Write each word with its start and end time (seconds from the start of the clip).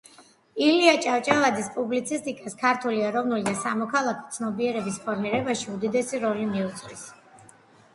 ილია 0.67 0.93
ჭავჭავაძის 1.05 1.67
პუბლიცისტიკას 1.75 2.57
ქართული 2.63 3.05
ეროვნული 3.11 3.47
და 3.51 3.55
სამოქალაქო 3.61 4.35
ცნობიერების 4.39 4.99
ფორმირებაში 5.07 5.75
უდიდესი 5.79 6.25
როლი 6.27 6.55
მიუძღვის 6.57 7.11